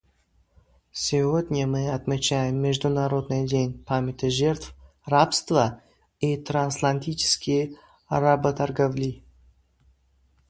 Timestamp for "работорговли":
8.09-9.23